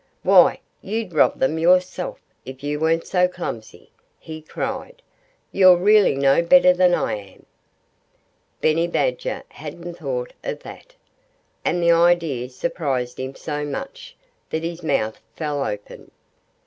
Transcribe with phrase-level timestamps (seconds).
[0.23, 5.03] "Why, you'd rob them yourself if you weren't so clumsy!" he cried.
[5.51, 7.45] "You're really no better than I am."
[8.61, 10.95] Benny Badger hadn't thought of that.
[11.63, 14.15] And the idea surprised him so much
[14.49, 16.09] that his mouth fell open.